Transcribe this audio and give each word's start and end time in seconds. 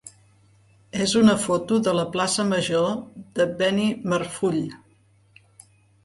és 1.05 1.11
una 1.17 1.33
foto 1.41 1.75
de 1.87 1.91
la 1.97 2.05
plaça 2.15 2.45
major 2.53 2.87
de 3.39 3.47
Benimarfull. 3.59 4.57